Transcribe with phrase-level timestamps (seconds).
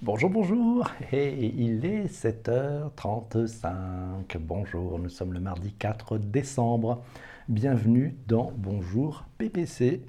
[0.00, 0.88] Bonjour, bonjour.
[1.10, 4.38] Et il est 7h35.
[4.38, 7.02] Bonjour, nous sommes le mardi 4 décembre.
[7.48, 10.04] Bienvenue dans Bonjour PPC.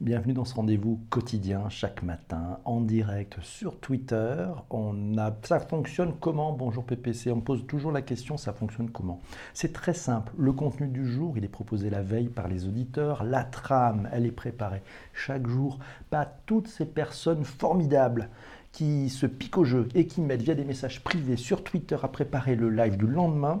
[0.00, 4.46] Bienvenue dans ce rendez-vous quotidien chaque matin en direct sur Twitter.
[4.70, 8.90] On a, ça fonctionne comment Bonjour PPC On me pose toujours la question, ça fonctionne
[8.90, 9.20] comment?
[9.54, 10.32] C'est très simple.
[10.38, 13.24] Le contenu du jour, il est proposé la veille par les auditeurs.
[13.24, 14.82] La trame, elle est préparée
[15.12, 18.28] chaque jour par toutes ces personnes formidables
[18.72, 22.08] qui se piquent au jeu et qui mettent via des messages privés sur Twitter à
[22.08, 23.60] préparer le live du lendemain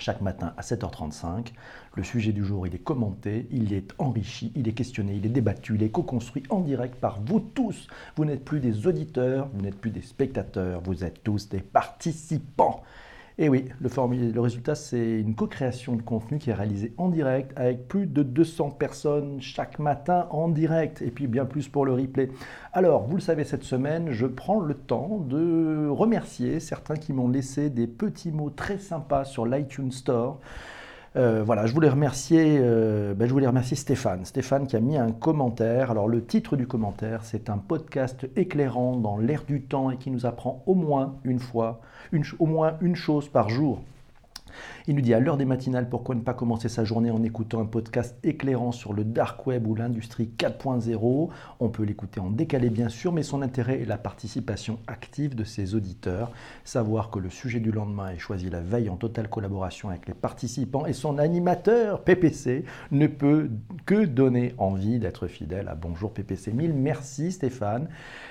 [0.00, 1.48] chaque matin à 7h35.
[1.94, 5.30] Le sujet du jour, il est commenté, il est enrichi, il est questionné, il est
[5.30, 7.86] débattu, il est co-construit en direct par vous tous.
[8.16, 12.82] Vous n'êtes plus des auditeurs, vous n'êtes plus des spectateurs, vous êtes tous des participants.
[13.42, 17.88] Et oui, le, résultat, c'est une co-création de contenu qui est réalisée en direct avec
[17.88, 22.28] plus de 200 personnes chaque matin en direct et puis bien plus pour le replay.
[22.74, 27.30] Alors, vous le savez, cette semaine, je prends le temps de remercier certains qui m'ont
[27.30, 30.38] laissé des petits mots très sympas sur l'iTunes Store.
[31.16, 34.24] Euh, voilà, je voulais remercier, euh, ben, je voulais remercier Stéphane.
[34.24, 35.90] Stéphane qui a mis un commentaire.
[35.90, 40.10] Alors le titre du commentaire, c'est un podcast éclairant dans l'air du temps et qui
[40.10, 41.80] nous apprend au moins une fois,
[42.38, 43.82] au moins une chose par jour.
[44.86, 47.60] Il nous dit à l'heure des matinales, pourquoi ne pas commencer sa journée en écoutant
[47.60, 51.28] un podcast éclairant sur le dark web ou l'industrie 4.0
[51.60, 55.44] On peut l'écouter en décalé bien sûr, mais son intérêt est la participation active de
[55.44, 56.30] ses auditeurs.
[56.64, 60.14] Savoir que le sujet du lendemain est choisi la veille en totale collaboration avec les
[60.14, 63.50] participants et son animateur PPC ne peut
[63.84, 66.72] que donner envie d'être fidèle à Bonjour PPC 1000.
[66.72, 67.88] Merci Stéphane.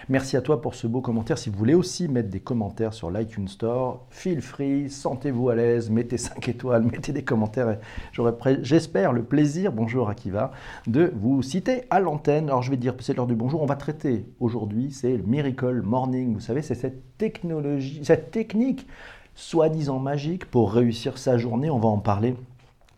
[0.08, 1.38] Merci à toi pour ce beau commentaire.
[1.38, 5.92] Si vous voulez aussi mettre des commentaires sur l'iTunes Store, feel free, sentez-vous à l'aise,
[5.92, 7.78] mettez 5 étoiles, mettez des commentaires.
[8.14, 10.52] J'aurai, j'espère, le plaisir, bonjour Akiva,
[10.88, 12.46] de vous citer à l'antenne.
[12.46, 13.62] Alors je vais dire, c'est l'heure du bonjour.
[13.62, 16.34] On va traiter aujourd'hui, c'est le Miracle Morning.
[16.34, 18.88] Vous savez, c'est cette technologie, cette technique
[19.36, 21.70] soi-disant magique pour réussir sa journée.
[21.70, 22.36] On va en parler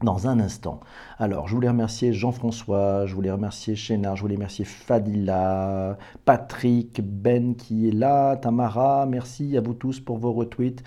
[0.04, 0.80] dans un instant.
[1.20, 7.56] Alors, je voulais remercier Jean-François, je voulais remercier Chénard, je voulais remercier Fadila, Patrick, Ben
[7.56, 10.84] qui est là, Tamara, merci à vous tous pour vos retweets.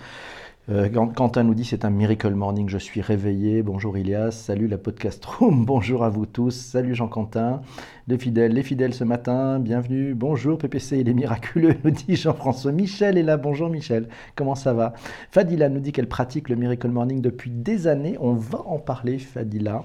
[0.71, 3.61] Euh, Quentin nous dit c'est un miracle morning, je suis réveillé.
[3.61, 7.61] Bonjour Ilias, salut la podcast room, bonjour à vous tous, salut Jean-Quentin,
[8.07, 12.71] les fidèles, les fidèles ce matin, bienvenue, bonjour PPC, il est miraculeux, nous dit Jean-François.
[12.71, 14.93] Michel est là, bonjour Michel, comment ça va?
[15.29, 19.19] Fadila nous dit qu'elle pratique le miracle morning depuis des années, on va en parler
[19.19, 19.83] Fadila.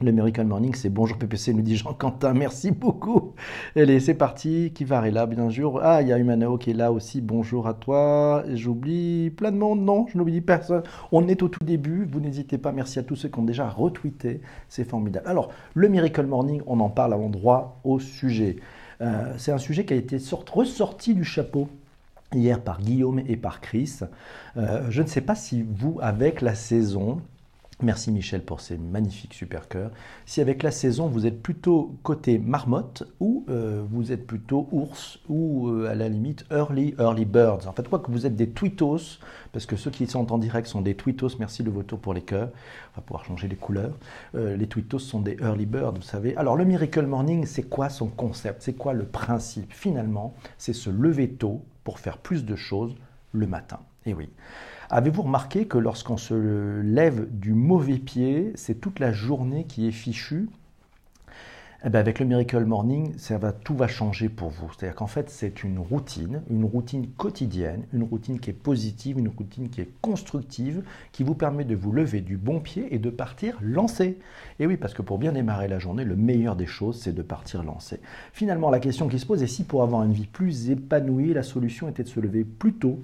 [0.00, 3.32] Le Miracle Morning, c'est bonjour PPC, nous dit Jean-Quentin, merci beaucoup.
[3.76, 4.72] Allez, c'est parti.
[4.74, 5.78] Qui va là, bien sûr.
[5.82, 8.42] Ah, il y a Humanao qui est là aussi, bonjour à toi.
[8.52, 10.82] J'oublie plein de monde, non, je n'oublie personne.
[11.12, 13.68] On est au tout début, vous n'hésitez pas, merci à tous ceux qui ont déjà
[13.68, 15.28] retweeté, c'est formidable.
[15.28, 18.56] Alors, le Miracle Morning, on en parle à l'endroit au sujet.
[19.00, 20.18] Euh, c'est un sujet qui a été
[20.52, 21.68] ressorti du chapeau
[22.34, 24.00] hier par Guillaume et par Chris.
[24.56, 27.20] Euh, je ne sais pas si vous, avec la saison,
[27.82, 29.90] Merci Michel pour ces magnifiques super cœurs.
[30.26, 35.18] Si avec la saison vous êtes plutôt côté marmotte ou euh, vous êtes plutôt ours
[35.28, 37.66] ou euh, à la limite early early birds.
[37.66, 39.18] En fait, quoi que vous êtes des tweetos,
[39.52, 41.30] parce que ceux qui sont en direct sont des tweetos.
[41.40, 42.50] Merci de votre pour les cœurs.
[42.92, 43.98] On va pouvoir changer les couleurs.
[44.36, 46.36] Euh, les tweetos sont des early birds, vous savez.
[46.36, 48.62] Alors le miracle morning, c'est quoi son concept?
[48.62, 49.72] C'est quoi le principe?
[49.72, 52.94] Finalement, c'est se lever tôt pour faire plus de choses
[53.32, 53.80] le matin.
[54.06, 54.30] Et oui.
[54.90, 56.34] Avez-vous remarqué que lorsqu'on se
[56.82, 60.48] lève du mauvais pied, c'est toute la journée qui est fichue?
[61.86, 63.14] Eh bien avec le Miracle Morning,
[63.62, 64.70] tout va changer pour vous.
[64.72, 69.28] C'est-à-dire qu'en fait, c'est une routine, une routine quotidienne, une routine qui est positive, une
[69.28, 73.10] routine qui est constructive, qui vous permet de vous lever du bon pied et de
[73.10, 74.18] partir lancer.
[74.60, 77.22] Et oui, parce que pour bien démarrer la journée, le meilleur des choses, c'est de
[77.22, 78.00] partir lancer.
[78.32, 81.42] Finalement, la question qui se pose est si pour avoir une vie plus épanouie, la
[81.42, 83.00] solution était de se lever plus tôt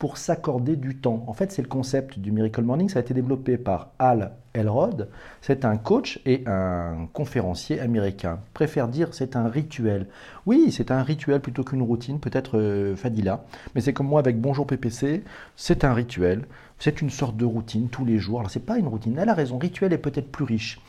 [0.00, 1.24] pour s'accorder du temps.
[1.26, 2.88] En fait, c'est le concept du Miracle Morning.
[2.88, 5.10] Ça a été développé par Al Elrod.
[5.42, 8.40] C'est un coach et un conférencier américain.
[8.54, 10.06] Préfère dire c'est un rituel.
[10.46, 13.44] Oui, c'est un rituel plutôt qu'une routine, peut-être euh, Fadila.
[13.74, 15.22] Mais c'est comme moi avec Bonjour PPC,
[15.54, 16.46] c'est un rituel.
[16.78, 18.40] C'est une sorte de routine tous les jours.
[18.40, 19.18] Alors, c'est pas une routine.
[19.18, 19.58] Elle a raison.
[19.58, 20.80] Rituel est peut-être plus riche.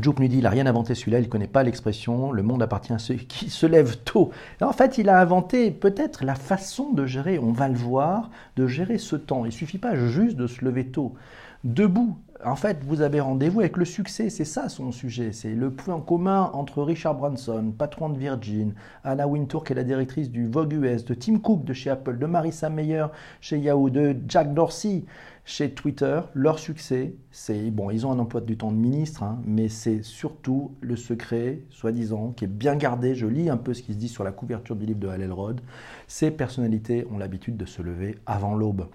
[0.00, 2.62] Joe nous dit, il n'a rien inventé celui-là, il ne connaît pas l'expression, le monde
[2.62, 4.30] appartient à ceux qui se lèvent tôt.
[4.60, 8.66] en fait, il a inventé peut-être la façon de gérer, on va le voir, de
[8.66, 9.44] gérer ce temps.
[9.44, 11.14] Il ne suffit pas juste de se lever tôt.
[11.62, 15.32] Debout, En fait, vous avez rendez-vous avec le succès, c'est ça son sujet.
[15.32, 19.84] C'est le point commun entre Richard Branson, patron de Virgin, Anna Wintour, qui est la
[19.84, 23.06] directrice du Vogue US, de Tim Cook de chez Apple, de Marissa Meyer
[23.40, 25.04] chez Yahoo, de Jack Dorsey
[25.44, 26.20] chez Twitter.
[26.34, 30.02] Leur succès, c'est, bon, ils ont un emploi du temps de ministre, hein, mais c'est
[30.02, 33.14] surtout le secret, soi-disant, qui est bien gardé.
[33.14, 35.22] Je lis un peu ce qui se dit sur la couverture du livre de Hal
[35.22, 35.60] Elrod.
[36.08, 38.88] Ces personnalités ont l'habitude de se lever avant l'aube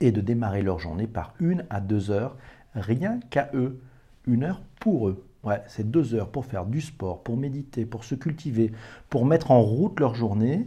[0.00, 2.36] et de démarrer leur journée par une à deux heures
[2.74, 3.80] rien qu'à eux.
[4.26, 5.24] Une heure pour eux.
[5.44, 8.72] Ouais, c'est deux heures pour faire du sport, pour méditer, pour se cultiver,
[9.08, 10.66] pour mettre en route leur journée.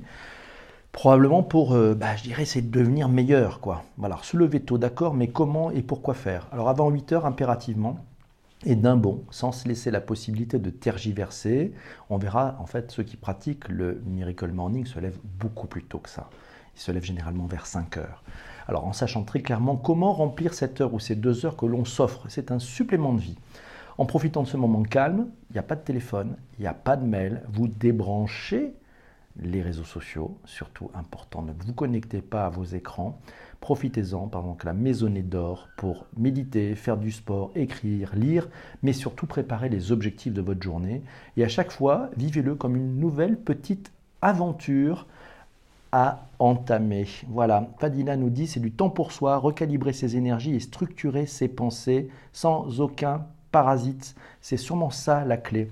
[0.92, 3.60] Probablement pour, euh, bah, je dirais, c'est de devenir meilleur.
[3.60, 3.84] Quoi.
[3.98, 6.48] Voilà, se lever tôt, d'accord, mais comment et pourquoi faire?
[6.52, 8.00] Alors avant 8 heures, impérativement,
[8.66, 11.74] et d'un bon, sans se laisser la possibilité de tergiverser,
[12.10, 16.00] on verra, en fait, ceux qui pratiquent le Miracle Morning se lèvent beaucoup plus tôt
[16.00, 16.30] que ça.
[16.76, 18.24] Ils se lèvent généralement vers 5 heures.
[18.68, 21.86] Alors en sachant très clairement comment remplir cette heure ou ces deux heures que l'on
[21.86, 23.38] s'offre, c'est un supplément de vie.
[23.98, 26.74] En profitant de ce moment calme, il n'y a pas de téléphone, il n'y a
[26.76, 28.76] pas de mail, vous débranchez
[29.42, 33.20] les réseaux sociaux, surtout important, ne vous connectez pas à vos écrans,
[33.62, 38.50] profitez-en pendant que la maisonnée dort pour méditer, faire du sport, écrire, lire,
[38.84, 41.02] mais surtout préparer les objectifs de votre journée.
[41.38, 43.92] Et à chaque fois, vivez-le comme une nouvelle petite
[44.22, 45.08] aventure
[45.92, 47.08] à entamer.
[47.30, 51.48] Voilà, Fadila nous dit c'est du temps pour soi, recalibrer ses énergies et structurer ses
[51.48, 54.16] pensées sans aucun parasite.
[54.42, 55.70] C'est sûrement ça la clé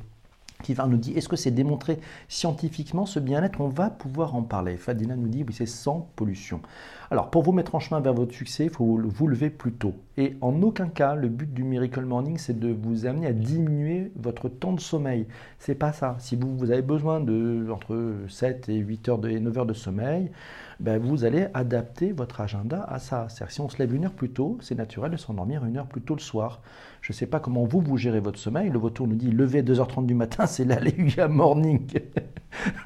[0.64, 3.62] qui va nous dire est-ce que c'est démontré scientifiquement ce bien-être?
[3.62, 4.78] On va pouvoir en parler.
[4.78, 6.62] Fadila nous dit oui, c'est sans pollution.
[7.10, 9.94] Alors, pour vous mettre en chemin vers votre succès, il faut vous lever plus tôt.
[10.18, 14.12] Et en aucun cas, le but du Miracle Morning, c'est de vous amener à diminuer
[14.16, 15.26] votre temps de sommeil.
[15.60, 16.18] C'est pas ça.
[16.20, 19.74] Si vous, vous avez besoin de entre 7 et 8 heures et 9 heures de
[19.74, 20.32] sommeil,
[20.80, 23.28] ben vous allez adapter votre agenda à ça.
[23.30, 25.88] C'est-à-dire si on se lève une heure plus tôt, c'est naturel de s'endormir une heure
[25.88, 26.62] plus tôt le soir.
[27.02, 28.70] Je ne sais pas comment vous, vous gérez votre sommeil.
[28.70, 31.88] Le vautour nous dit lever 2h30 du matin, c'est l'Alléluia Morning.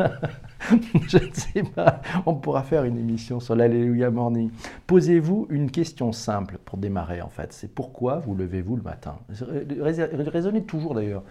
[1.08, 4.50] Je ne sais pas, on pourra faire une émission sur l'Alléluia Morning.
[4.86, 7.52] Posez-vous une question simple pour démarrer en fait.
[7.52, 9.18] C'est pourquoi vous levez-vous le matin?
[9.30, 11.24] Raisonnez toujours d'ailleurs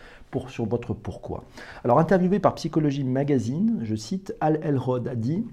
[0.47, 1.43] sur votre pourquoi.
[1.83, 5.45] Alors interviewé par Psychologie Magazine, je cite, Al Elrod a dit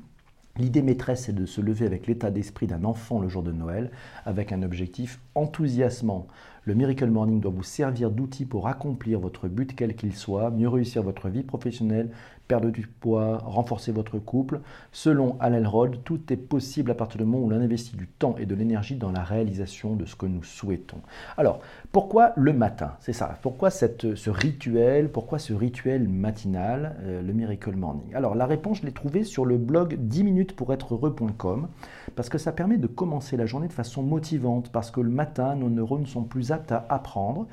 [0.58, 3.90] L'idée maîtresse est de se lever avec l'état d'esprit d'un enfant le jour de Noël,
[4.24, 6.26] avec un objectif enthousiasmant.
[6.66, 10.68] Le Miracle Morning doit vous servir d'outil pour accomplir votre but quel qu'il soit, mieux
[10.68, 12.10] réussir votre vie professionnelle,
[12.48, 14.60] perdre du poids, renforcer votre couple.
[14.90, 18.34] Selon Alan Rod, tout est possible à partir du moment où l'on investit du temps
[18.36, 20.98] et de l'énergie dans la réalisation de ce que nous souhaitons.
[21.36, 21.60] Alors,
[21.92, 22.96] pourquoi le matin?
[22.98, 23.38] C'est ça.
[23.42, 25.08] Pourquoi ce rituel?
[25.08, 28.12] Pourquoi ce rituel matinal, euh, le Miracle Morning?
[28.14, 31.68] Alors, la réponse, je l'ai trouvée sur le blog 10 minutes pour être heureux.com
[32.16, 35.54] parce que ça permet de commencer la journée de façon motivante, parce que le matin,
[35.54, 37.46] nos neurones sont plus aptes à apprendre.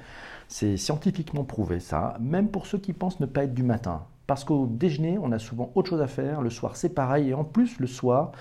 [0.47, 4.03] C'est scientifiquement prouvé ça, même pour ceux qui pensent ne pas être du matin.
[4.25, 7.33] Parce qu'au déjeuner, on a souvent autre chose à faire, le soir c'est pareil, et
[7.33, 8.31] en plus le soir,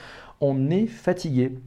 [0.41, 1.59] on est fatigué.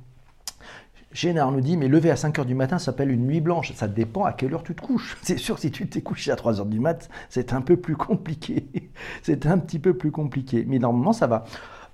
[1.12, 3.72] Génard nous dit, mais lever à 5 h du matin s'appelle une nuit blanche.
[3.74, 5.18] Ça dépend à quelle heure tu te couches.
[5.22, 7.96] C'est sûr, si tu t'es couché à 3 h du mat, c'est un peu plus
[7.96, 8.66] compliqué.
[9.22, 10.66] c'est un petit peu plus compliqué.
[10.68, 11.46] Mais normalement, ça va.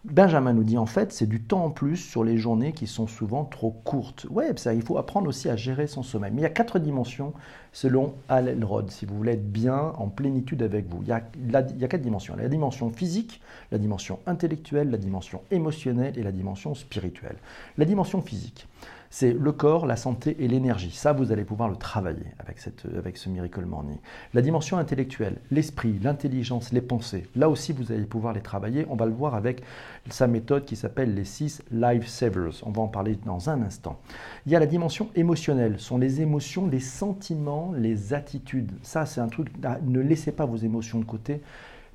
[0.04, 3.06] Benjamin nous dit en fait, c'est du temps en plus sur les journées qui sont
[3.06, 4.26] souvent trop courtes.
[4.32, 6.32] Ouais, ça, il faut apprendre aussi à gérer son sommeil.
[6.34, 7.34] Mais il y a quatre dimensions
[7.72, 11.04] selon Al Elrod, si vous voulez être bien en plénitude avec vous.
[11.04, 12.36] Il y, a, il y a quatre dimensions.
[12.36, 17.38] La dimension physique, la dimension intellectuelle, la dimension émotionnelle et la dimension spirituelle.
[17.78, 18.68] La dimension physique
[19.14, 20.92] c'est le corps, la santé et l'énergie.
[20.92, 23.98] Ça, vous allez pouvoir le travailler avec, cette, avec ce Miracle Morning.
[24.34, 28.86] La dimension intellectuelle, l'esprit, l'intelligence, les pensées, là aussi, vous allez pouvoir les travailler.
[28.90, 29.64] On va le voir avec
[30.10, 32.64] sa méthode qui s'appelle les 6 Life Savers.
[32.64, 34.00] On va en parler dans un instant.
[34.46, 38.72] Il y a la dimension émotionnelle, sont les émotions, les sentiments, les attitudes.
[38.82, 39.50] Ça, c'est un truc,
[39.86, 41.42] ne laissez pas vos émotions de côté.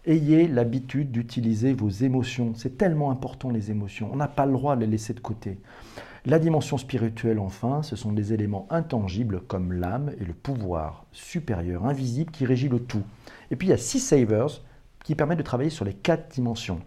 [0.05, 2.53] Ayez l'habitude d'utiliser vos émotions.
[2.57, 4.11] C'est tellement important les émotions.
[4.13, 5.57] On n'a pas le droit de les laisser de côté.
[6.29, 11.87] La dimension spirituelle, enfin, ce sont des éléments intangibles comme l'âme et le pouvoir supérieur,
[11.87, 13.05] invisible, qui régit le tout.
[13.53, 14.61] Et puis il y a six savers
[15.05, 16.81] qui permettent de travailler sur les quatre dimensions.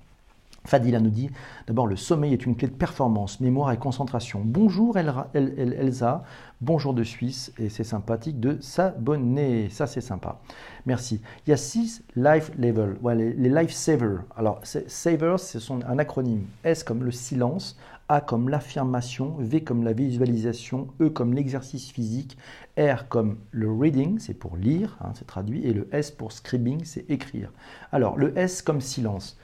[0.66, 1.30] Fadila nous dit
[1.68, 4.42] d'abord le sommeil est une clé de performance, mémoire et concentration.
[4.44, 6.26] Bonjour Elsa,
[6.60, 10.42] bonjour de Suisse et c'est sympathique de s'abonner, ça c'est sympa.
[10.86, 11.22] Merci.
[11.48, 14.26] Il y a six life level, les, life savers.
[14.36, 16.46] Alors savers, ce sont un acronyme.
[16.66, 17.78] S comme le silence,
[18.10, 22.38] a comme l'affirmation, V comme la visualisation, E comme l'exercice physique,
[22.78, 26.84] R comme le reading, c'est pour lire, hein, c'est traduit, et le S pour scribing,
[26.84, 27.52] c'est écrire.
[27.92, 29.38] Alors, le S comme silence.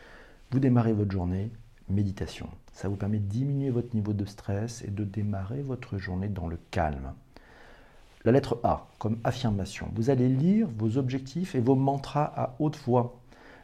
[0.51, 1.51] Vous démarrez votre journée,
[1.89, 2.50] méditation.
[2.74, 6.48] Ça vous permet de diminuer votre niveau de stress et de démarrer votre journée dans
[6.48, 7.13] le calme.
[8.25, 9.91] La lettre A, comme affirmation.
[9.93, 13.19] Vous allez lire vos objectifs et vos mantras à haute voix.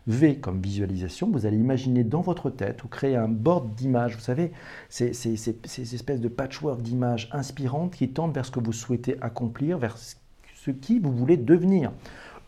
[0.08, 4.16] V comme visualisation, vous allez imaginer dans votre tête ou créer un board d'images.
[4.16, 4.52] Vous savez,
[4.90, 9.18] ces, ces, ces, espèces de patchwork d'images inspirantes qui tendent vers ce que vous souhaitez
[9.22, 11.92] accomplir, vers ce qui vous voulez devenir.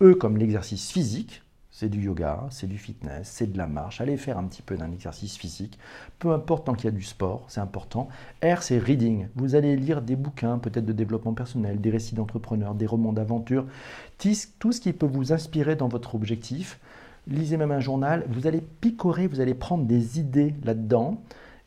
[0.01, 3.99] E comme l'exercice physique, c'est du yoga, c'est du fitness, c'est de la marche.
[3.99, 5.79] Allez faire un petit peu d'un exercice physique,
[6.19, 8.09] peu importe tant qu'il y a du sport, c'est important.
[8.43, 9.27] R, c'est reading.
[9.35, 13.65] Vous allez lire des bouquins, peut-être de développement personnel, des récits d'entrepreneurs, des romans d'aventure,
[14.59, 16.79] tout ce qui peut vous inspirer dans votre objectif
[17.27, 21.21] lisez même un journal, vous allez picorer, vous allez prendre des idées là-dedans.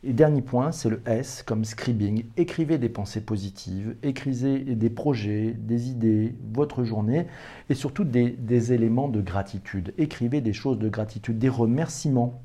[0.05, 2.27] Et dernier point, c'est le S comme scribing.
[2.37, 7.27] Écrivez des pensées positives, écrivez des projets, des idées, votre journée
[7.71, 9.95] et surtout des, des éléments de gratitude.
[9.99, 12.41] Écrivez des choses de gratitude, des remerciements.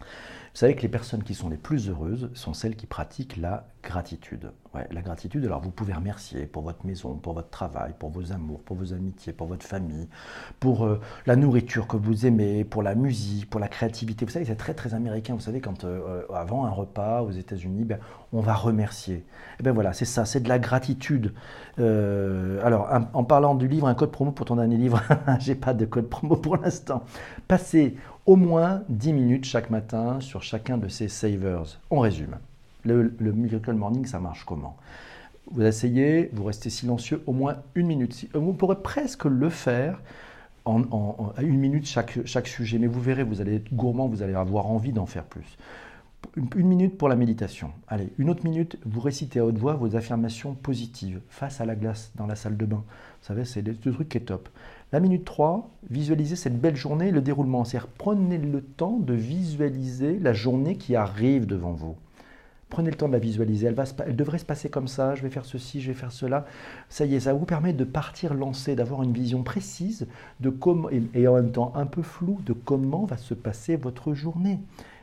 [0.00, 3.68] Vous savez que les personnes qui sont les plus heureuses sont celles qui pratiquent la
[3.86, 4.50] gratitude.
[4.90, 8.60] La gratitude, alors vous pouvez remercier pour votre maison, pour votre travail, pour vos amours,
[8.60, 10.06] pour vos amitiés, pour votre famille,
[10.60, 14.26] pour euh, la nourriture que vous aimez, pour la musique, pour la créativité.
[14.26, 15.34] Vous savez, c'est très très américain.
[15.34, 17.98] Vous savez, quand euh, euh, avant un repas aux États-Unis, ben,
[18.32, 19.14] on va remercier.
[19.14, 19.24] Et
[19.60, 21.32] eh ben voilà, c'est ça, c'est de la gratitude.
[21.78, 25.00] alors, en, parlant du livre, un code promo pour ton dernier livre,
[25.38, 27.04] j'ai pas de code promo pour l'instant.
[27.48, 31.80] Passez au moins 10 minutes chaque matin sur chacun de ces savers.
[31.90, 32.36] On résume.
[32.86, 34.76] Le, Miracle Morning, ça marche comment?
[35.50, 38.28] Vous essayez, vous restez silencieux au moins une minute.
[38.34, 40.00] Vous pourrez presque le faire
[40.64, 44.22] en, à une minute chaque, chaque sujet, mais vous verrez, vous allez être gourmand, vous
[44.22, 45.56] allez avoir envie d'en faire plus.
[46.36, 47.70] Une, minute pour la méditation.
[47.86, 51.76] Allez, une autre minute, vous récitez à haute voix vos affirmations positives face à la
[51.76, 52.84] glace dans la salle de bain.
[53.20, 54.48] Vous savez, c'est le truc qui est top.
[54.92, 57.64] La minute 3, visualisez cette belle journée, le déroulement.
[57.64, 61.96] C'est-à-dire, prenez le temps de visualiser la journée qui arrive devant vous.
[62.68, 63.66] Prenez le temps de la visualiser.
[63.66, 65.14] Elle, va elle devrait se passer comme ça.
[65.14, 66.46] Je vais faire ceci, je vais faire cela.
[66.88, 70.06] Ça y est, ça vous permet de partir lancer, d'avoir une vision précise
[70.40, 74.14] de comment, et, en même temps un peu floue, de comment va se passer votre
[74.14, 74.58] journée.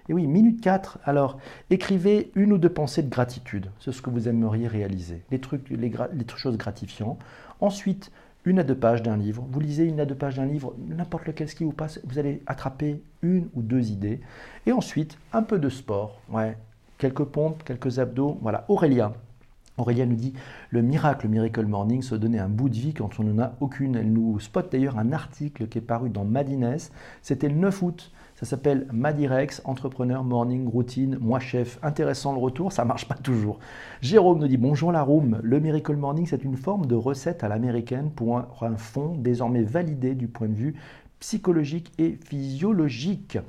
[0.10, 1.39] Et oui, minute 4, alors
[1.70, 5.70] écrivez une ou deux pensées de gratitude, c'est ce que vous aimeriez réaliser, les trucs,
[5.70, 5.91] les
[6.36, 7.20] choses gratifiantes.
[7.62, 8.12] Ensuite,
[8.46, 9.46] une à deux pages d'un livre.
[9.50, 12.20] Vous lisez une à deux pages d'un livre, n'importe lequel ce qui vous passe, vous
[12.20, 14.20] allez attraper une ou deux idées.
[14.65, 16.22] Et ensuite, un peu de sport.
[16.29, 16.58] Ouais,
[17.03, 18.38] quelques pompes, quelques abdos.
[18.41, 19.12] Voilà, Aurélia.
[19.77, 20.33] Aurélia nous dit
[20.69, 23.98] le miracle, Miracle Morning, se donner un bout de vie quand on n'en a aucune.
[23.98, 26.77] Elle nous spot d'ailleurs un article qui est paru dans Madines.
[27.22, 28.12] C'était le 9 août.
[28.36, 31.77] Ça s'appelle Madirex, entrepreneur morning routine, moi chef.
[31.83, 33.60] Intéressant le retour, ça marche pas toujours.
[34.01, 35.39] Jérôme nous dit bonjour la room.
[35.43, 39.63] Le Miracle Morning, c'est une forme de recette à l'américaine pour un, un fond désormais
[39.63, 40.75] validé du point de vue
[41.19, 43.39] psychologique et physiologique.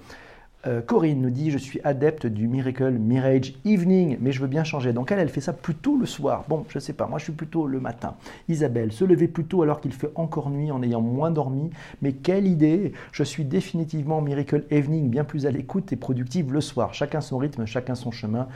[0.66, 4.64] Euh, Corinne nous dit Je suis adepte du Miracle Mirage Evening, mais je veux bien
[4.64, 4.92] changer.
[4.92, 6.44] Donc elle, elle fait ça plutôt le soir?
[6.48, 8.14] Bon, je sais pas, moi je suis plutôt le matin.
[8.48, 11.70] Isabelle, se lever plus tôt alors qu'il fait encore nuit en ayant moins dormi.
[12.02, 16.60] Mais quelle idée Je suis définitivement Miracle Evening, bien plus à l'écoute et productive le
[16.60, 16.94] soir.
[16.94, 18.48] Chacun son rythme, chacun son chemin.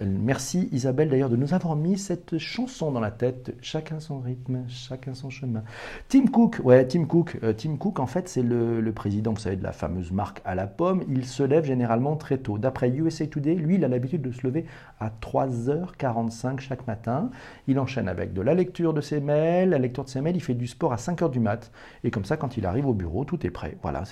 [0.00, 3.54] Euh, merci Isabelle d'ailleurs de nous avoir mis cette chanson dans la tête.
[3.60, 5.62] Chacun son rythme, chacun son chemin.
[6.08, 7.38] Tim Cook, ouais, Tim Cook.
[7.42, 10.40] Euh, Tim Cook, en fait, c'est le, le, président, vous savez, de la fameuse marque
[10.44, 11.02] à la pomme.
[11.08, 12.58] Il se lève généralement très tôt.
[12.58, 14.66] D'après USA Today, lui, il a l'habitude de se lever
[15.00, 17.30] à 3h45 chaque matin.
[17.66, 20.42] Il enchaîne avec de la lecture de ses mails, la lecture de ses mails, il
[20.42, 21.70] fait du sport à 5h du mat.
[22.04, 23.76] Et comme ça, quand il arrive au bureau, tout est prêt.
[23.82, 24.04] Voilà,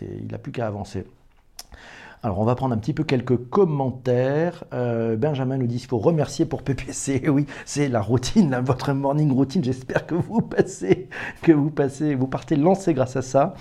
[0.00, 1.04] il n'a plus qu'à avancer.
[2.24, 4.64] Alors, on va prendre un petit peu quelques commentaires.
[4.72, 7.22] Euh, Benjamin nous dit qu'il faut remercier pour PPC.
[7.28, 9.62] Oui, c'est la routine, votre morning routine.
[9.62, 11.08] J'espère que vous passez,
[11.42, 13.54] que vous passez, vous partez lancé grâce à ça.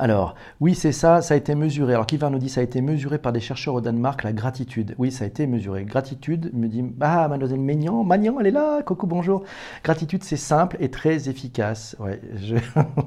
[0.00, 1.92] Alors, oui, c'est ça, ça a été mesuré.
[1.92, 4.94] Alors, Kivar nous dit ça a été mesuré par des chercheurs au Danemark, la gratitude.
[4.96, 5.84] Oui, ça a été mesuré.
[5.84, 9.44] Gratitude, me dit, ah, mademoiselle Maignan, Magnan, elle est là, coucou, bonjour.
[9.84, 11.96] Gratitude, c'est simple et très efficace.
[12.36, 12.56] Je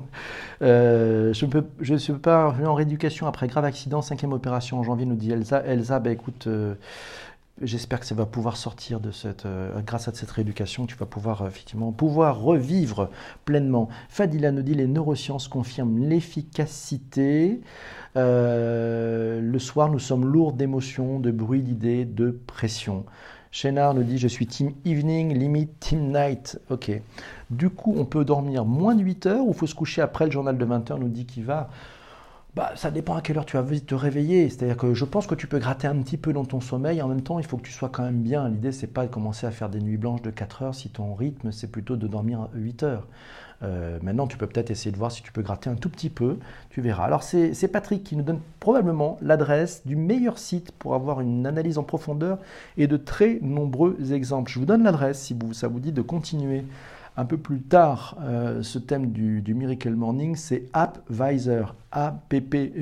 [0.62, 5.08] euh, ne peux, je suis pas en rééducation après grave accident, cinquième opération en janvier,
[5.08, 5.64] nous dit Elsa.
[5.66, 6.76] Elsa, ben écoute, euh,
[7.62, 11.05] J'espère que ça va pouvoir sortir de cette, euh, grâce à cette rééducation, tu vas
[11.05, 13.12] pouvoir euh, effectivement pouvoir revivre
[13.45, 13.89] pleinement.
[14.10, 17.62] Fadila nous dit les neurosciences confirment l'efficacité.
[18.17, 23.05] Euh, le soir, nous sommes lourds d'émotions, de bruit, d'idées, de pression.
[23.51, 26.60] Chénard nous dit je suis team evening, limite team night.
[26.72, 26.89] Ok.
[27.51, 30.31] Du coup, on peut dormir moins de 8 heures ou faut se coucher après le
[30.31, 31.69] journal de 20 heures, nous dit qu'il va
[32.55, 34.48] bah, ça dépend à quelle heure tu vas te réveiller.
[34.50, 37.01] C'est-à-dire que je pense que tu peux gratter un petit peu dans ton sommeil.
[37.01, 38.48] En même temps, il faut que tu sois quand même bien.
[38.48, 41.15] L'idée, c'est pas de commencer à faire des nuits blanches de 4 heures si ton
[41.15, 43.07] rythme, c'est plutôt de dormir 8 heures.
[43.63, 46.10] Euh, maintenant, tu peux peut-être essayer de voir si tu peux gratter un tout petit
[46.10, 46.38] peu.
[46.69, 47.05] Tu verras.
[47.05, 51.79] Alors, c'est Patrick qui nous donne probablement l'adresse du meilleur site pour avoir une analyse
[51.79, 52.38] en profondeur
[52.77, 54.51] et de très nombreux exemples.
[54.51, 56.65] Je vous donne l'adresse si ça vous dit de continuer
[57.15, 62.74] un peu plus tard, euh, ce thème du, Miracle Morning, c'est AppVisor, A-P-P-V-I-Z-E-R.fr,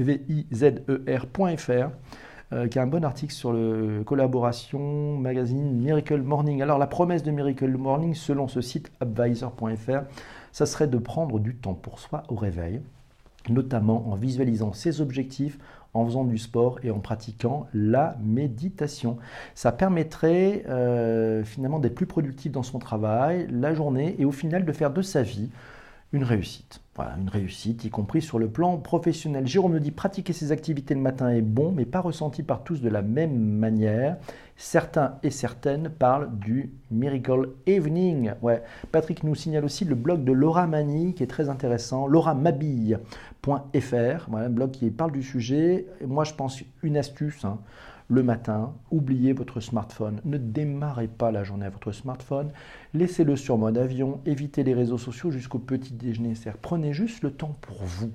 [2.53, 6.61] euh, qui a un bon article sur le collaboration magazine Miracle Morning.
[6.61, 10.03] Alors, la promesse de Miracle Morning, selon ce site appvisor.fr,
[10.51, 12.81] ça serait de prendre du temps pour soi au réveil,
[13.49, 15.57] notamment en visualisant ses objectifs,
[15.93, 19.17] en faisant du sport et en pratiquant la méditation.
[19.55, 24.65] Ça permettrait euh, finalement d'être plus productif dans son travail, la journée, et au final
[24.65, 25.49] de faire de sa vie
[26.13, 26.81] une réussite.
[27.19, 29.47] Une réussite, y compris sur le plan professionnel.
[29.47, 32.81] Jérôme nous dit pratiquer ses activités le matin est bon, mais pas ressenti par tous
[32.81, 34.17] de la même manière.
[34.55, 38.33] Certains et certaines parlent du Miracle Evening.
[38.91, 42.99] Patrick nous signale aussi le blog de Laura Mani qui est très intéressant, lauramabille.fr,
[44.29, 45.87] voilà, un blog qui parle du sujet.
[46.05, 47.43] Moi, je pense une astuce.
[47.45, 47.59] Hein
[48.11, 52.51] le matin, oubliez votre smartphone, ne démarrez pas la journée à votre smartphone,
[52.93, 56.33] laissez-le sur mode avion, évitez les réseaux sociaux jusqu'au petit déjeuner.
[56.61, 58.11] Prenez juste le temps pour vous.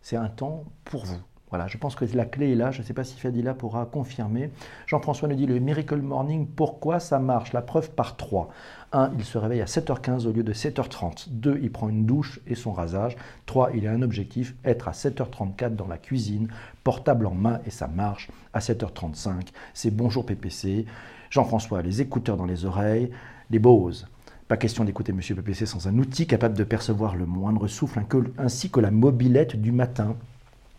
[0.00, 1.20] C'est un temps pour vous.
[1.50, 2.70] Voilà, je pense que la clé est là.
[2.70, 4.50] Je ne sais pas si Fadila pourra confirmer.
[4.86, 7.52] Jean-François nous dit le Miracle Morning, pourquoi ça marche?
[7.52, 8.50] La preuve par 3.
[8.92, 9.12] 1.
[9.18, 11.28] Il se réveille à 7h15 au lieu de 7h30.
[11.30, 11.60] 2.
[11.62, 13.16] Il prend une douche et son rasage.
[13.46, 13.70] 3.
[13.74, 16.48] Il a un objectif, être à 7h34 dans la cuisine,
[16.84, 18.30] portable en main et ça marche.
[18.52, 20.86] À 7h35, c'est bonjour PPC.
[21.30, 23.10] Jean-François, les écouteurs dans les oreilles,
[23.50, 24.06] les Bose.
[24.48, 28.00] Pas question d'écouter Monsieur PPC sans un outil capable de percevoir le moindre souffle,
[28.38, 30.16] ainsi que la mobilette du matin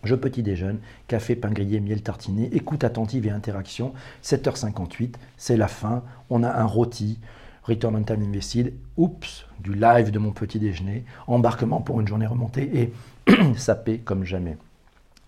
[0.04, 3.94] je petit déjeune, café, pain grillé, miel tartiné, écoute attentive et interaction.
[4.24, 6.04] 7h58, c'est la fin.
[6.30, 7.20] On a un rôti,
[7.64, 12.28] return on time invested, oups, du live de mon petit déjeuner, embarquement pour une journée
[12.28, 12.94] remontée et
[13.58, 14.58] sapé comme jamais.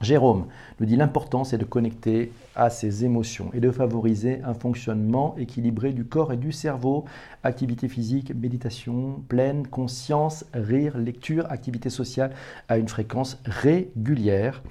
[0.01, 0.47] Jérôme
[0.79, 5.93] nous dit l'important c'est de connecter à ses émotions et de favoriser un fonctionnement équilibré
[5.93, 7.05] du corps et du cerveau,
[7.43, 12.31] activité physique, méditation, pleine conscience, rire, lecture, activité sociale
[12.67, 14.63] à une fréquence régulière.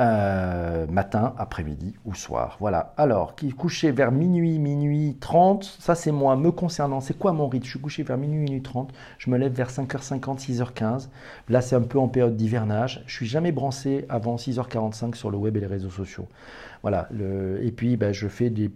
[0.00, 2.56] Euh, matin, après-midi ou soir.
[2.58, 2.94] Voilà.
[2.96, 7.00] Alors, qui couché vers minuit, minuit 30, ça c'est moi, me concernant.
[7.00, 8.92] C'est quoi mon rythme Je suis couché vers minuit, minuit 30.
[9.18, 11.08] Je me lève vers 5h50, 6h15.
[11.48, 13.04] Là, c'est un peu en période d'hivernage.
[13.06, 16.26] Je suis jamais branché avant 6h45 sur le web et les réseaux sociaux.
[16.84, 17.08] Voilà.
[17.62, 18.68] et puis, ben, je fais des,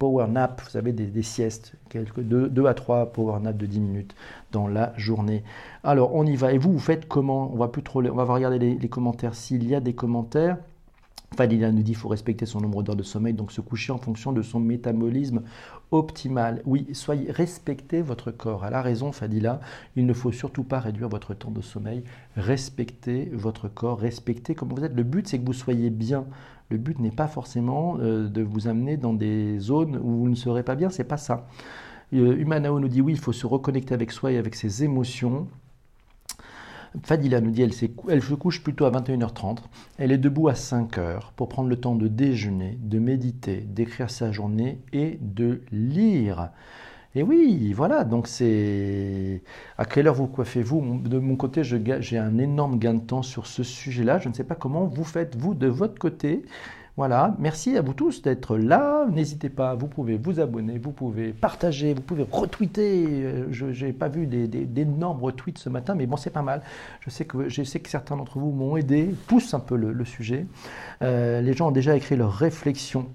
[0.00, 4.16] power naps, vous savez, des, siestes, quelques deux, à trois power naps de 10 minutes
[4.50, 5.44] dans la journée.
[5.84, 6.52] Alors, on y va.
[6.52, 7.48] Et vous, vous faites comment?
[7.52, 8.04] On va plus trop.
[8.04, 9.36] On va regarder les, commentaires.
[9.36, 10.58] S'il y a des commentaires.
[11.36, 13.98] Fadila nous dit qu'il faut respecter son nombre d'heures de sommeil, donc se coucher en
[13.98, 15.42] fonction de son métabolisme
[15.92, 16.60] optimal.
[16.64, 18.66] Oui, soyez, respectez votre corps.
[18.66, 19.60] Elle a raison, Fadila.
[19.94, 22.02] Il ne faut surtout pas réduire votre temps de sommeil.
[22.34, 24.96] Respectez votre corps, respectez comme vous êtes.
[24.96, 26.24] Le but, c'est que vous soyez bien.
[26.70, 30.36] Le but n'est pas forcément euh, de vous amener dans des zones où vous ne
[30.36, 31.48] serez pas bien, c'est pas ça.
[32.12, 35.48] Euh, Humanao nous dit oui, il faut se reconnecter avec soi et avec ses émotions.
[37.02, 37.72] Fadila nous dit elle,
[38.08, 39.58] elle se couche plutôt à 21h30.
[39.98, 44.32] Elle est debout à 5h pour prendre le temps de déjeuner, de méditer, d'écrire sa
[44.32, 46.50] journée et de lire.
[47.16, 49.42] Et oui, voilà, donc c'est...
[49.76, 51.00] À quelle heure vous coiffez-vous?
[51.04, 54.18] De mon côté, j'ai un énorme gain de temps sur ce sujet-là.
[54.18, 56.44] Je ne sais pas comment vous faites, vous, de votre côté.
[56.96, 59.06] Voilà, merci à vous tous d'être là.
[59.10, 63.06] N'hésitez pas, vous pouvez vous abonner, vous pouvez partager, vous pouvez retweeter.
[63.08, 66.62] Euh, je n'ai pas vu d'énormes retweets ce matin, mais bon, c'est pas mal.
[67.00, 70.46] Je sais que, certains d'entre vous m'ont aidé, poussent un peu le, sujet.
[71.02, 73.06] Euh, les gens ont déjà écrit leurs réflexions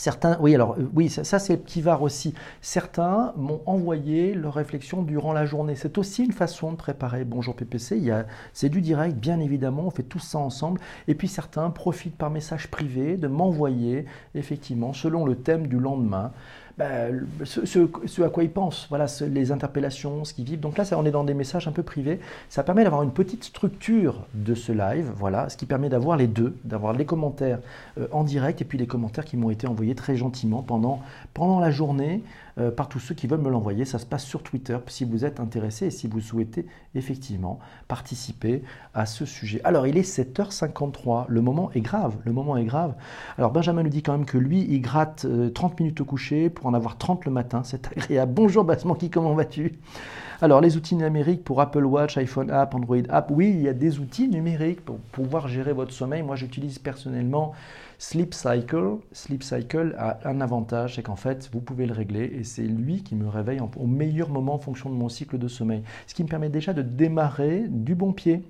[0.00, 2.32] Certains, oui, alors euh, oui, ça, c'est le petit var aussi.
[2.62, 5.74] Certains m'ont envoyé leurs réflexions durant la journée.
[5.76, 8.10] C'est aussi une façon de préparer Bonjour PPC.
[8.54, 10.80] C'est du direct, bien évidemment, on fait tout ça ensemble.
[11.06, 16.32] Et puis certains profitent par message privé de m'envoyer, effectivement, selon le thème du lendemain,
[16.80, 17.14] bah,
[17.44, 20.60] ce, à quoi ils pensent, voilà, les interpellations, ce qu'ils vivent.
[20.60, 22.20] Donc là, on est dans des messages un peu privés.
[22.48, 26.26] Ça permet d'avoir une petite structure de ce live, voilà, ce qui permet d'avoir les
[26.26, 27.58] deux, d'avoir les commentaires
[27.98, 31.70] euh, en direct et puis les commentaires qui m'ont été envoyés très gentiment pendant la
[31.70, 32.22] journée.
[32.60, 33.84] Euh, par tous ceux qui veulent me l'envoyer.
[33.84, 38.62] Ça se passe sur Twitter si vous êtes intéressé et si vous souhaitez effectivement participer
[38.92, 39.60] à ce sujet.
[39.64, 41.24] Alors, il est 7h53.
[41.28, 42.16] Le moment est grave.
[42.24, 42.94] Le moment est grave.
[43.38, 46.50] Alors, Benjamin nous dit quand même que lui, il gratte 30 euh, minutes au coucher
[46.50, 47.62] pour en avoir 30 le matin.
[47.64, 48.32] C'est agréable.
[48.34, 49.78] Bonjour Basmanki, comment vas-tu?
[50.42, 53.74] Alors, les outils numériques pour Apple Watch, iPhone App, Android App, oui, il y a
[53.74, 56.22] des outils numériques pour pouvoir gérer votre sommeil.
[56.22, 57.52] Moi, j'utilise personnellement
[57.98, 58.96] Sleep Cycle.
[59.12, 63.02] Sleep Cycle a un avantage, c'est qu'en fait, vous pouvez le régler et c'est lui
[63.02, 65.82] qui me réveille au meilleur moment en fonction de mon cycle de sommeil.
[66.06, 68.42] Ce qui me permet déjà de démarrer du bon pied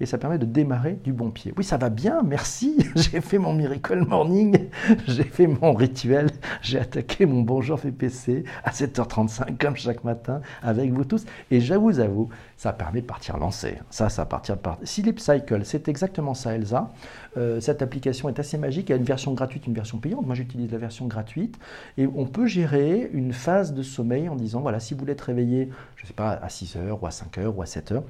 [0.00, 1.52] et ça permet de démarrer du bon pied.
[1.56, 2.76] Oui, ça va bien, merci.
[2.96, 4.68] J'ai fait mon Miracle Morning,
[5.06, 6.28] j'ai fait mon rituel,
[6.60, 11.24] j'ai attaqué mon Bonjour PPC à 7h35 comme chaque matin avec vous tous.
[11.50, 13.78] Et j'avoue, avoue, ça permet de partir lancer.
[13.90, 14.78] Ça, ça partir par...
[14.82, 16.90] Sleep Cycle, c'est exactement ça, Elsa.
[17.36, 18.88] Euh, cette application est assez magique.
[18.88, 20.26] Il y a une version gratuite, une version payante.
[20.26, 21.58] Moi, j'utilise la version gratuite.
[21.96, 25.22] Et on peut gérer une phase de sommeil en disant, voilà, si vous voulez être
[25.22, 28.02] réveillé, je ne sais pas, à 6h ou à 5h ou à 7h,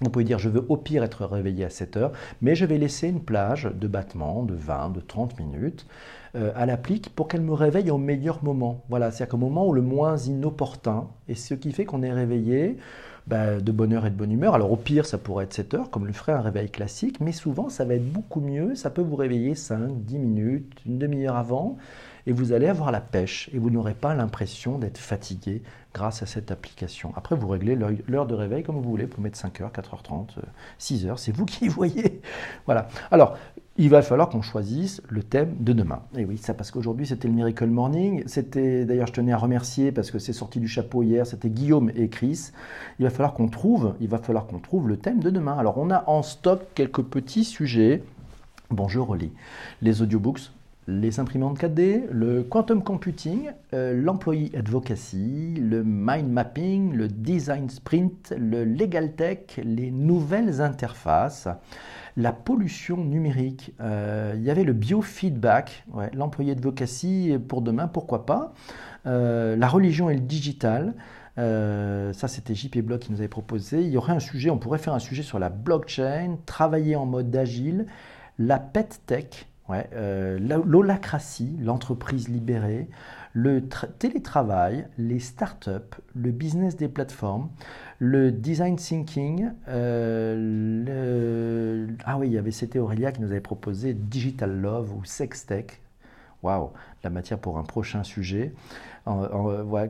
[0.00, 2.78] vous pouvez dire je veux au pire être réveillé à 7 heures, mais je vais
[2.78, 5.86] laisser une plage de battements de 20, de 30 minutes
[6.36, 8.82] euh, à l'applique pour qu'elle me réveille au meilleur moment.
[8.88, 12.78] Voilà, c'est-à-dire qu'au moment où le moins inopportun, et ce qui fait qu'on est réveillé
[13.26, 14.54] bah, de bonne heure et de bonne humeur.
[14.54, 17.32] Alors au pire, ça pourrait être 7 heures, comme le ferait un réveil classique, mais
[17.32, 21.36] souvent ça va être beaucoup mieux, ça peut vous réveiller 5, 10 minutes, une demi-heure
[21.36, 21.76] avant
[22.26, 25.62] et vous allez avoir la pêche et vous n'aurez pas l'impression d'être fatigué
[25.94, 27.12] grâce à cette application.
[27.16, 30.36] Après, vous réglez l'heure de réveil comme vous voulez, pour mettre 5h, 4h30,
[30.78, 32.20] 6h, c'est vous qui voyez.
[32.66, 32.88] Voilà.
[33.10, 33.36] Alors,
[33.76, 36.02] il va falloir qu'on choisisse le thème de demain.
[36.14, 38.22] Et oui, ça parce qu'aujourd'hui c'était le Miracle Morning.
[38.26, 41.26] C'était d'ailleurs, je tenais à remercier parce que c'est sorti du chapeau hier.
[41.26, 42.50] C'était Guillaume et Chris.
[42.98, 45.56] Il va falloir qu'on trouve, il va falloir qu'on trouve le thème de demain.
[45.56, 48.02] Alors on a en stock quelques petits sujets.
[48.70, 49.32] Bon, je relis
[49.80, 50.50] les audiobooks
[50.90, 58.34] les imprimantes 4D, le quantum computing, euh, l'employee advocacy, le mind mapping, le design sprint,
[58.36, 61.48] le legal tech, les nouvelles interfaces,
[62.16, 63.72] la pollution numérique.
[63.80, 68.52] Euh, il y avait le biofeedback, ouais, l'employé advocacy pour demain, pourquoi pas.
[69.06, 70.94] Euh, la religion et le digital.
[71.36, 73.80] ça, c'était JP Block qui nous avait proposé.
[73.80, 77.06] Il y aurait un sujet, on pourrait faire un sujet sur la blockchain, travailler en
[77.06, 77.86] mode agile,
[78.38, 79.46] la pet tech,
[79.92, 82.88] euh, l'holacratie, l'entreprise libérée,
[83.32, 83.62] le
[83.98, 85.70] télétravail, les startups,
[86.14, 87.48] le business des plateformes,
[87.98, 89.50] le design thinking.
[89.68, 90.76] Euh,
[92.04, 95.46] ah oui, il y avait c'était Aurélia qui nous avait proposé Digital Love ou Sex
[96.42, 96.70] Waouh,
[97.04, 98.52] la matière pour un prochain sujet.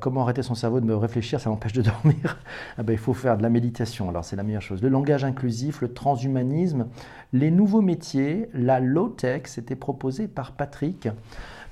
[0.00, 2.38] comment arrêter son cerveau de me réfléchir, ça m'empêche de dormir
[2.76, 4.82] ah ben, Il faut faire de la méditation, alors c'est la meilleure chose.
[4.82, 6.86] Le langage inclusif, le transhumanisme,
[7.32, 11.08] les nouveaux métiers, la low-tech, c'était proposé par Patrick.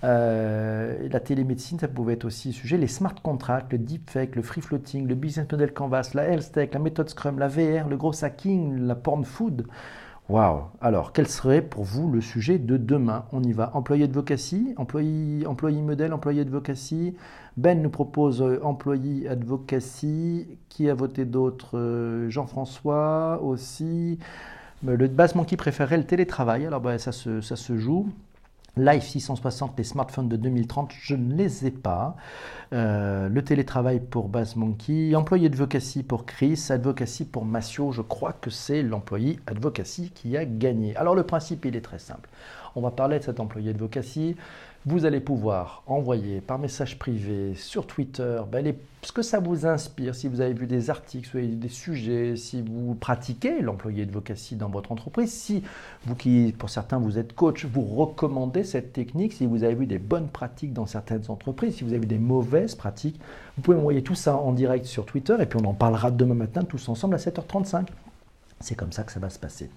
[0.04, 2.76] Euh, la télémédecine, ça pouvait être aussi sujet.
[2.76, 6.70] Les smart contracts, le deepfake, le free floating, le business model canvas, la health tech,
[6.72, 9.66] la méthode Scrum, la VR, le gros hacking, la porn food.
[10.28, 13.24] Waouh Alors, quel serait pour vous le sujet de demain?
[13.32, 13.70] On y va.
[13.74, 17.16] Employé advocacy, employé, employé modèle, employé advocacy.
[17.56, 20.58] Ben nous propose euh, employé advocacy.
[20.68, 24.18] Qui a voté d'autres euh, Jean-François aussi.
[24.84, 26.66] Le basement qui préférait le télétravail.
[26.66, 28.08] Alors, ben, ça se joue.
[28.78, 32.14] Life 660, les smartphones de 2030, je ne les ai pas.
[32.72, 38.32] Euh, le télétravail pour Bass Monkey, employé advocacy pour Chris, advocacy pour Massio, je crois
[38.32, 40.94] que c'est l'employé advocacy qui a gagné.
[40.96, 42.28] Alors le principe, il est très simple.
[42.78, 44.36] On va parler de cet employé advocacy.
[44.86, 50.14] Vous allez pouvoir envoyer par message privé sur Twitter ben, ce que ça vous inspire,
[50.14, 54.92] si vous avez vu des articles, des sujets, si vous pratiquez l'employé advocacy dans votre
[54.92, 55.64] entreprise, si
[56.06, 59.86] vous qui, pour certains, vous êtes coach, vous recommandez cette technique, si vous avez vu
[59.86, 63.18] des bonnes pratiques dans certaines entreprises, si vous avez vu des mauvaises pratiques,
[63.56, 66.34] vous pouvez envoyer tout ça en direct sur Twitter et puis on en parlera demain
[66.34, 67.88] matin tous ensemble à 7h35.
[68.60, 69.68] C'est comme ça que ça va se passer.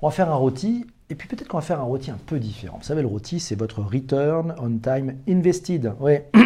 [0.00, 2.38] On va faire un rôti, et puis peut-être qu'on va faire un rôti un peu
[2.38, 2.78] différent.
[2.78, 5.92] Vous savez, le rôti, c'est votre return on time invested.
[6.00, 6.14] Oui.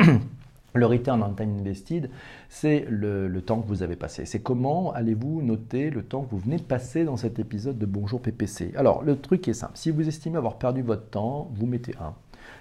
[0.75, 2.11] Le return on time invested,
[2.51, 4.27] c'est le, temps que vous avez passé.
[4.27, 7.87] C'est comment allez-vous noter le temps que vous venez de passer dans cet épisode de
[7.87, 8.73] Bonjour PPC.
[8.77, 9.73] Alors, le truc est simple.
[9.75, 12.15] Si vous estimez avoir perdu votre temps, vous mettez 1.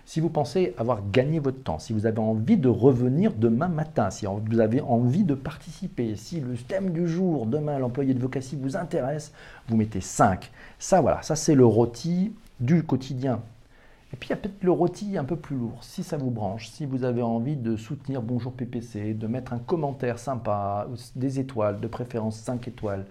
[0.06, 4.10] Si vous pensez avoir gagné votre temps, si vous avez envie de revenir demain matin,
[4.10, 8.58] si vous avez envie de participer, si le thème du jour, demain, l'employé de vocation
[8.62, 9.32] vous intéresse,
[9.68, 10.50] vous mettez 5.
[10.80, 13.42] Ça, voilà, ça c'est le rôti du quotidien.
[14.14, 16.32] Et puis il y a peut-être le rôti un peu plus lourd, si ça vous
[16.32, 21.40] branche, si vous avez envie de soutenir Bonjour PPC, de mettre un commentaire sympa, des
[21.40, 23.06] étoiles, de préférence 5 étoiles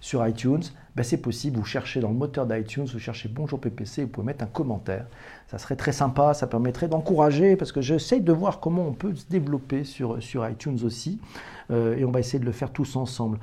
[0.00, 0.62] sur iTunes,
[0.94, 4.26] ben c'est possible, vous cherchez dans le moteur d'iTunes, vous cherchez Bonjour PPC, vous pouvez
[4.26, 5.06] mettre un commentaire
[5.48, 9.14] ça serait très sympa, ça permettrait d'encourager, parce que j'essaye de voir comment on peut
[9.14, 11.20] se développer sur, sur iTunes aussi,
[11.70, 13.38] euh, et on va essayer de le faire tous ensemble.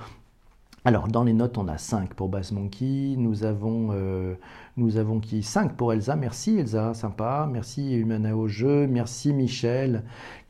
[0.86, 3.16] Alors, dans les notes, on a 5 pour Bass Monkey.
[3.18, 4.36] Nous avons, euh,
[4.76, 5.44] nous avons qui?
[5.44, 6.16] 5 pour Elsa.
[6.16, 7.48] Merci Elsa, sympa.
[7.52, 8.88] Merci Humana au jeu.
[8.88, 10.04] Merci Michel.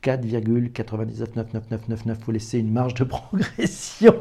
[0.04, 2.16] 4,999999.
[2.20, 4.16] Faut laisser une marge de progression.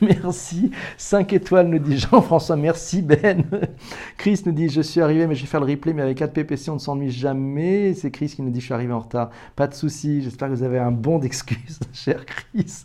[0.00, 0.70] Merci.
[0.96, 2.56] 5 étoiles, nous dit Jean-François.
[2.56, 3.44] Merci Ben.
[4.16, 6.32] Chris nous dit Je suis arrivé, mais je vais faire le replay, mais avec 4
[6.32, 7.94] PPC, on ne s'ennuie jamais.
[7.94, 9.30] C'est Chris qui nous dit Je suis arrivé en retard.
[9.56, 12.82] Pas de souci, j'espère que vous avez un bon d'excuses, cher Chris.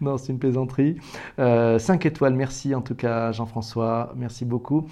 [0.00, 0.96] non, c'est une plaisanterie.
[1.36, 4.12] 5 euh, étoiles, merci en tout cas, Jean-François.
[4.16, 4.86] Merci beaucoup.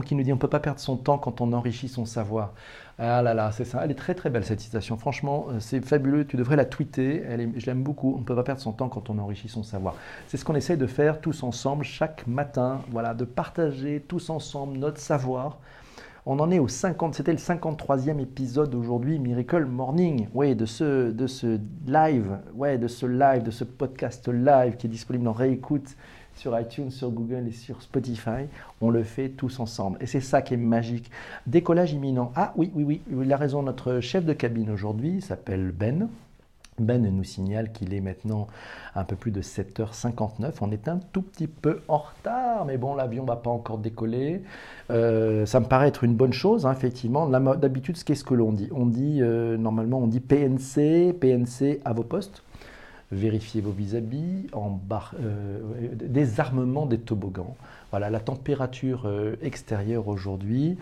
[0.00, 2.52] Qui nous dit On ne peut pas perdre son temps quand on enrichit son savoir.
[2.98, 3.80] Ah là là, c'est ça.
[3.84, 4.96] Elle est très très belle cette citation.
[4.96, 6.26] Franchement, euh, c'est fabuleux.
[6.26, 7.22] Tu devrais la tweeter.
[7.28, 8.14] Elle je l'aime beaucoup.
[8.16, 9.94] On ne peut pas perdre son temps quand on enrichit son savoir.
[10.26, 12.80] C'est ce qu'on essaie de faire tous ensemble chaque matin.
[12.90, 15.58] Voilà, de partager tous ensemble notre savoir.
[16.30, 20.28] On en est au 50, c'était le 53e épisode aujourd'hui, Miracle Morning.
[20.34, 24.88] Oui, de ce, de ce live, ouais, de ce live, de ce podcast live qui
[24.88, 25.96] est disponible en réécoute
[26.38, 28.46] sur iTunes, sur Google et sur Spotify.
[28.80, 29.98] On le fait tous ensemble.
[30.00, 31.10] Et c'est ça qui est magique.
[31.46, 32.32] Décollage imminent.
[32.36, 33.62] Ah oui, oui, oui, il a raison.
[33.62, 36.08] Notre chef de cabine aujourd'hui s'appelle Ben.
[36.78, 38.46] Ben nous signale qu'il est maintenant
[38.94, 40.52] un peu plus de 7h59.
[40.60, 43.78] On est un tout petit peu en retard, mais bon, l'avion ne va pas encore
[43.78, 44.42] décoller.
[44.90, 47.26] Euh, ça me paraît être une bonne chose, hein, effectivement.
[47.26, 48.68] D'habitude, qu'est-ce que l'on dit?
[48.72, 52.44] On dit, euh, normalement, on dit PNC, PNC à vos postes
[53.10, 55.58] vérifiez vos vis-à-vis, euh,
[55.94, 57.56] désarmement des toboggans.
[57.90, 60.76] Voilà la température euh, extérieure aujourd'hui.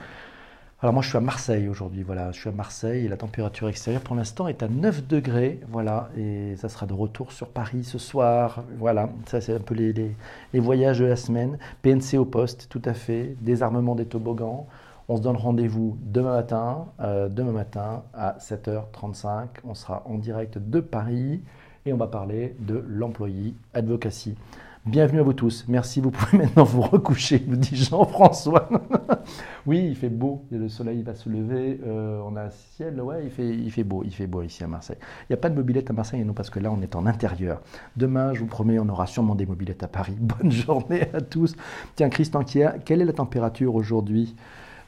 [0.82, 3.66] Alors moi je suis à Marseille aujourd'hui, voilà, je suis à Marseille et la température
[3.66, 7.82] extérieure pour l'instant est à 9 degrés, voilà, et ça sera de retour sur Paris
[7.82, 11.56] ce soir, voilà, ça c'est un peu les, les, voyages de la semaine.
[11.80, 14.66] PNC au poste, tout à fait, désarmement des toboggans.
[15.08, 20.58] On se donne rendez-vous demain matin, euh, demain matin à 7h35, on sera en direct
[20.58, 21.40] de Paris
[21.86, 24.34] et on va parler de l'employé advocacy.
[24.84, 25.64] Bienvenue à vous tous.
[25.68, 26.00] Merci.
[26.00, 28.68] Vous pouvez maintenant vous recoucher, vous dit Jean-François.
[29.66, 30.44] oui, il fait beau.
[30.50, 31.80] Le soleil va se lever.
[31.84, 33.00] Euh, on a un ciel.
[33.00, 34.02] Ouais, il fait, il fait beau.
[34.04, 34.98] Il fait beau ici à Marseille.
[35.22, 37.06] Il n'y a pas de mobilette à Marseille, non, parce que là, on est en
[37.06, 37.62] intérieur.
[37.96, 40.16] Demain, je vous promets, on aura sûrement des mobilettes à Paris.
[40.20, 41.56] Bonne journée à tous.
[41.96, 44.36] Tiens, Christian quelle est la température aujourd'hui?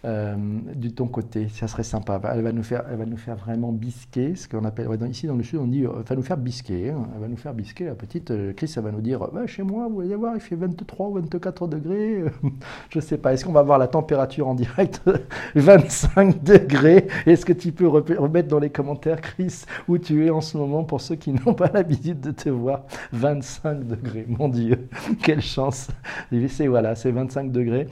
[0.05, 0.37] Euh,
[0.75, 1.49] de ton côté.
[1.49, 2.21] Ça serait sympa.
[2.33, 4.89] Elle va nous faire, elle va nous faire vraiment bisquer, ce qu'on appelle.
[5.11, 6.91] ici dans le sud, on dit, elle va nous faire bisquer.
[6.91, 7.09] Hein.
[7.15, 7.87] Elle va nous faire bisquer.
[7.87, 10.57] La petite euh, Chris, elle va nous dire, chez moi, vous allez voir, il fait
[10.57, 12.25] 23 ou 24 degrés.
[12.91, 13.33] Je sais pas.
[13.33, 15.03] Est-ce qu'on va voir la température en direct?
[15.55, 17.09] 25 degrés.
[17.27, 20.85] Est-ce que tu peux remettre dans les commentaires, Chris, où tu es en ce moment
[20.85, 22.85] pour ceux qui n'ont pas l'habitude de te voir?
[23.13, 24.27] 25 degrés.
[24.29, 24.89] Mon Dieu,
[25.23, 25.89] quelle chance.
[26.49, 27.87] C'est voilà, c'est 25 degrés.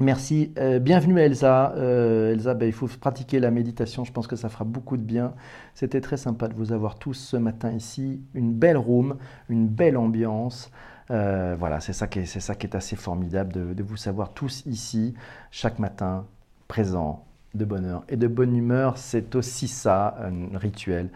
[0.00, 0.52] Merci.
[0.58, 1.72] Euh, bienvenue Elsa.
[1.76, 4.04] Euh, Elsa, ben, il faut pratiquer la méditation.
[4.04, 5.34] Je pense que ça fera beaucoup de bien.
[5.74, 8.22] C'était très sympa de vous avoir tous ce matin ici.
[8.32, 9.16] Une belle room,
[9.48, 10.70] une belle ambiance.
[11.10, 15.14] Euh, voilà, c'est ça, qui est, assez formidable de, vous savoir tous ici,
[15.50, 16.26] chaque matin,
[16.68, 18.98] présents, de bonheur et de bonne humeur.
[18.98, 21.10] C'est aussi ça, un rituel.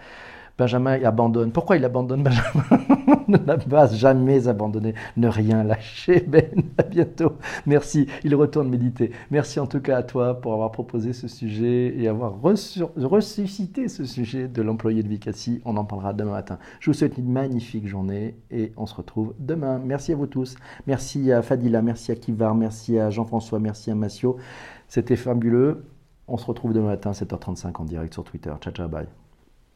[0.59, 1.53] Benjamin abandonne.
[1.53, 2.65] Pourquoi il abandonne Benjamin
[3.29, 6.21] Ne n'a jamais abandonné, ne rien lâcher.
[6.21, 6.45] Ben,
[6.79, 7.33] à bientôt.
[7.67, 8.07] Merci.
[8.25, 9.13] Il retourne méditer.
[9.31, 14.05] Merci en tout cas à toi pour avoir proposé ce sujet et avoir ressuscité ce
[14.05, 15.63] sujet de l'employé de Vicassi.
[15.65, 16.59] On en parlera demain matin.
[16.81, 19.81] Je vous souhaite une magnifique journée et on se retrouve demain.
[19.83, 20.57] Merci à vous tous.
[20.87, 24.37] Merci à Fadila, merci à Kivar, merci à Jean-François, merci à Massio.
[24.89, 25.85] C'était fabuleux.
[26.29, 28.53] On se retrouve demain matin, 7h35 en direct sur Twitter.
[28.61, 29.22] Ciao, ciao, bye.